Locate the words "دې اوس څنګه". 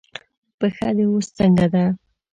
0.97-1.67